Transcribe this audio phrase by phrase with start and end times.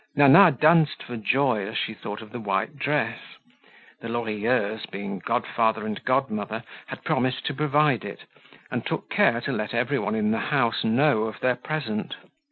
[0.15, 3.19] Nana danced for joy as she thought of the white dress.
[3.99, 8.25] The Lorilleuxs, being godfather and godmother, had promised to provide it,
[8.71, 12.15] and took care to let everyone in the house know of their present.